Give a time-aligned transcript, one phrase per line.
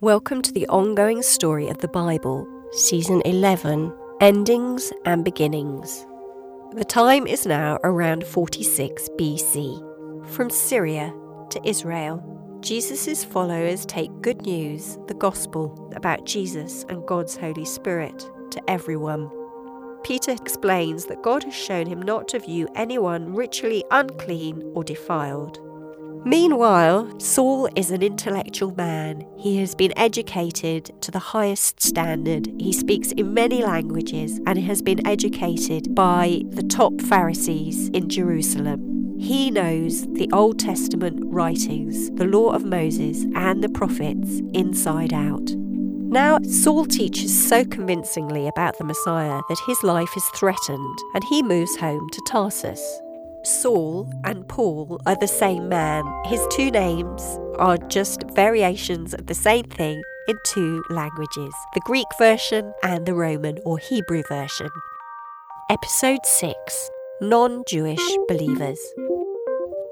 [0.00, 6.06] Welcome to the ongoing story of the Bible, Season 11 Endings and Beginnings.
[6.70, 10.24] The time is now around 46 BC.
[10.28, 11.12] From Syria
[11.50, 12.22] to Israel,
[12.60, 19.28] Jesus' followers take good news, the gospel, about Jesus and God's Holy Spirit to everyone.
[20.04, 25.58] Peter explains that God has shown him not to view anyone ritually unclean or defiled.
[26.24, 29.26] Meanwhile, Saul is an intellectual man.
[29.36, 32.50] He has been educated to the highest standard.
[32.58, 39.16] He speaks in many languages and has been educated by the top Pharisees in Jerusalem.
[39.18, 45.50] He knows the Old Testament writings, the law of Moses, and the prophets inside out.
[46.10, 51.42] Now, Saul teaches so convincingly about the Messiah that his life is threatened and he
[51.42, 52.80] moves home to Tarsus.
[53.44, 56.04] Saul and Paul are the same man.
[56.26, 57.22] His two names
[57.58, 63.14] are just variations of the same thing in two languages the Greek version and the
[63.14, 64.68] Roman or Hebrew version.
[65.70, 66.90] Episode 6
[67.20, 68.80] Non Jewish Believers.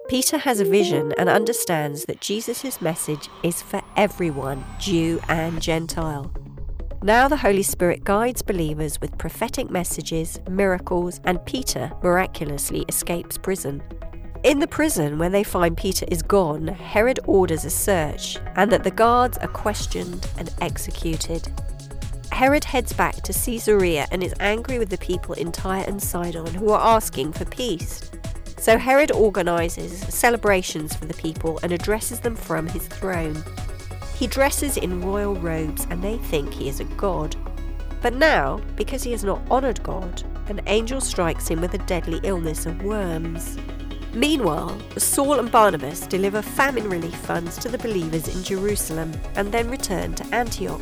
[0.09, 6.31] Peter has a vision and understands that Jesus' message is for everyone, Jew and Gentile.
[7.07, 13.81] Now the Holy Spirit guides believers with prophetic messages, miracles, and Peter miraculously escapes prison.
[14.43, 18.83] In the prison, when they find Peter is gone, Herod orders a search and that
[18.83, 21.47] the guards are questioned and executed.
[22.33, 26.53] Herod heads back to Caesarea and is angry with the people in Tyre and Sidon
[26.55, 28.11] who are asking for peace.
[28.59, 33.45] So Herod organises celebrations for the people and addresses them from his throne.
[34.19, 37.36] He dresses in royal robes and they think he is a god.
[38.00, 42.20] But now, because he has not honoured God, an angel strikes him with a deadly
[42.22, 43.59] illness of worms.
[44.14, 49.69] Meanwhile, Saul and Barnabas deliver famine relief funds to the believers in Jerusalem and then
[49.69, 50.81] return to Antioch.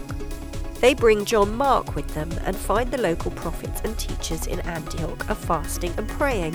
[0.80, 5.28] They bring John Mark with them and find the local prophets and teachers in Antioch
[5.28, 6.54] are fasting and praying.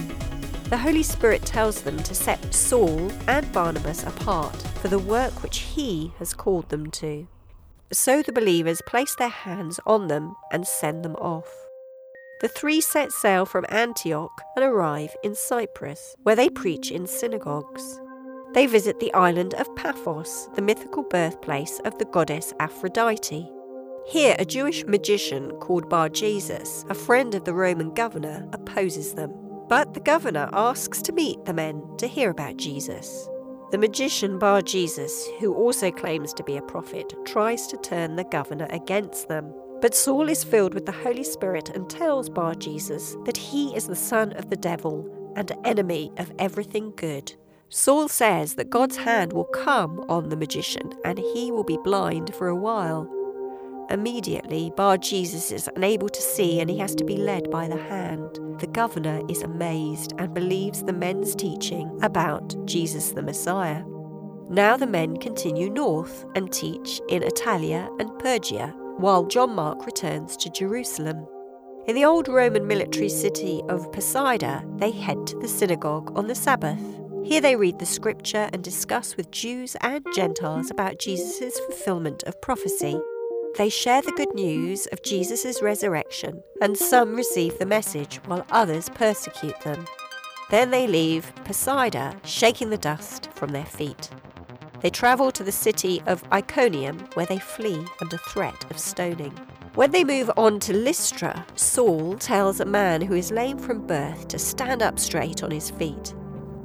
[0.70, 5.58] The Holy Spirit tells them to set Saul and Barnabas apart for the work which
[5.58, 7.28] he has called them to.
[7.92, 11.50] So the believers place their hands on them and send them off.
[12.42, 18.00] The three set sail from Antioch and arrive in Cyprus, where they preach in synagogues.
[18.54, 23.52] They visit the island of Paphos, the mythical birthplace of the goddess Aphrodite.
[24.06, 29.49] Here, a Jewish magician called Bar Jesus, a friend of the Roman governor, opposes them.
[29.70, 33.30] But the governor asks to meet the men to hear about Jesus.
[33.70, 38.24] The magician Bar Jesus, who also claims to be a prophet, tries to turn the
[38.24, 39.54] governor against them.
[39.80, 43.86] But Saul is filled with the Holy Spirit and tells Bar Jesus that he is
[43.86, 47.32] the son of the devil and enemy of everything good.
[47.70, 52.34] Saul says that God's hand will come on the magician and he will be blind
[52.34, 53.08] for a while.
[53.90, 57.78] Immediately, Bar Jesus is unable to see and he has to be led by the
[57.78, 58.40] hand.
[58.60, 63.84] The governor is amazed and believes the men's teaching about Jesus the Messiah.
[64.48, 70.38] Now the men continue north and teach in Attalia and Perga, while John Mark returns
[70.38, 71.26] to Jerusalem.
[71.88, 76.36] In the old Roman military city of Pisidia, they head to the synagogue on the
[76.36, 76.82] Sabbath.
[77.24, 82.40] Here they read the scripture and discuss with Jews and Gentiles about Jesus' fulfillment of
[82.42, 83.00] prophecy.
[83.58, 88.90] They share the good news of Jesus' resurrection, and some receive the message while others
[88.90, 89.86] persecute them.
[90.50, 94.10] Then they leave Pisidia, shaking the dust from their feet.
[94.82, 99.38] They travel to the city of Iconium, where they flee under threat of stoning.
[99.76, 104.28] When they move on to Lystra, Saul tells a man who is lame from birth
[104.30, 106.14] to stand up straight on his feet.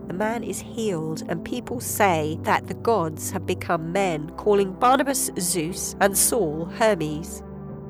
[0.07, 5.31] The man is healed, and people say that the gods have become men, calling Barnabas
[5.39, 7.43] Zeus and Saul Hermes.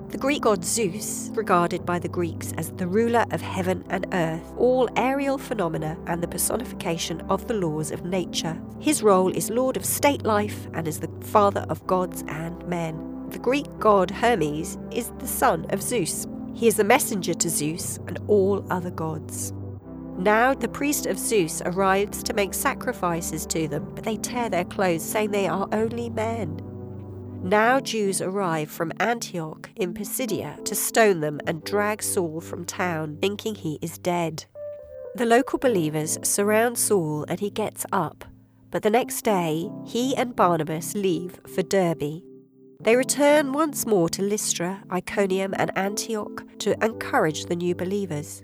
[0.09, 4.55] The Greek god Zeus, regarded by the Greeks as the ruler of heaven and earth,
[4.57, 8.63] all aerial phenomena, and the personification of the laws of nature.
[8.79, 13.29] His role is lord of state life and is the father of gods and men.
[13.31, 16.29] The Greek god Hermes is the son of Zeus.
[16.55, 19.53] He is the messenger to Zeus and all other gods.
[20.17, 24.65] Now the priest of Zeus arrives to make sacrifices to them, but they tear their
[24.65, 26.61] clothes, saying they are only men.
[27.43, 33.19] Now Jews arrive from Antioch in Pisidia to stone them and drag Saul from town,
[33.21, 34.47] thinking he is dead.
[35.17, 38.25] The local believers surround Saul and he gets up,
[38.71, 42.23] but the next day he and Barnabas leave for Derbe.
[42.81, 48.43] They return once more to Lystra, Iconium, and Antioch to encourage the new believers.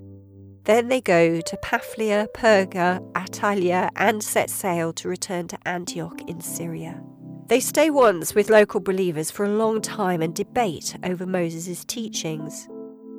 [0.65, 6.41] Then they go to Pamphylia, Perga, Attalia, and set sail to return to Antioch in
[6.41, 7.03] Syria.
[7.47, 12.69] They stay once with local believers for a long time and debate over Moses' teachings.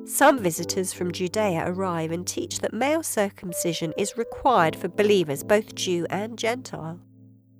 [0.04, 5.74] Some visitors from Judea arrive and teach that male circumcision is required for believers, both
[5.74, 6.98] Jew and Gentile.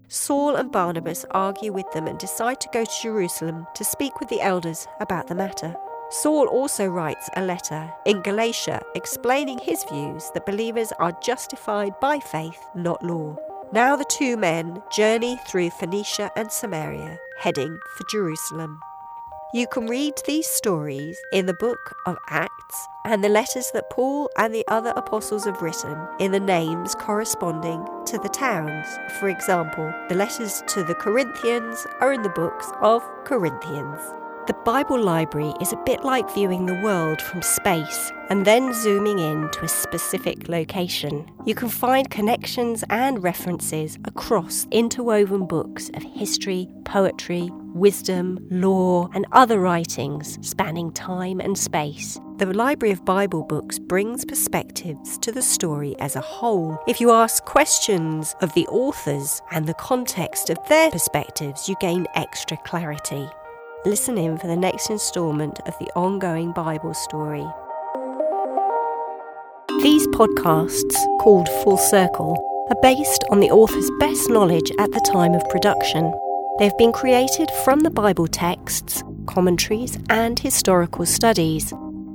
[0.09, 4.29] Saul and Barnabas argue with them and decide to go to Jerusalem to speak with
[4.29, 5.75] the elders about the matter.
[6.13, 12.19] Saul also writes a letter in Galatia explaining his views that believers are justified by
[12.19, 13.35] faith, not law.
[13.73, 18.79] Now the two men journey through Phoenicia and Samaria, heading for Jerusalem.
[19.55, 24.29] You can read these stories in the book of Acts and the letters that Paul
[24.37, 28.87] and the other apostles have written in the names corresponding to the towns.
[29.19, 34.01] For example, the letters to the Corinthians are in the books of Corinthians.
[34.49, 39.21] The Bible library is a bit like viewing the world from space and then zooming
[39.21, 41.31] in to a specific location.
[41.47, 49.27] You can find connections and references across interwoven books of history, poetry, wisdom, law, and
[49.31, 52.19] other writings spanning time and space.
[52.39, 56.83] The Library of Bible Books brings perspectives to the story as a whole.
[56.89, 62.09] If you ask questions of the authors and the context of their perspectives, you gain
[62.17, 63.29] extra clarity.
[63.85, 67.45] Listen in for the next instalment of the ongoing Bible story.
[69.83, 72.39] These podcasts, called Full Circle,
[72.71, 76.15] are based on the author's best knowledge at the time of production.
[76.61, 81.71] They have been created from the Bible texts, commentaries, and historical studies.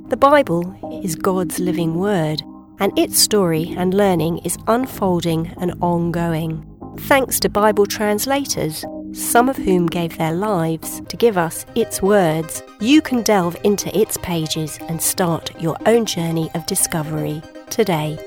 [0.08, 0.74] The Bible
[1.04, 2.42] is God's living word,
[2.80, 6.64] and its story and learning is unfolding and ongoing.
[7.00, 12.62] Thanks to Bible translators, some of whom gave their lives to give us its words,
[12.80, 18.18] you can delve into its pages and start your own journey of discovery today.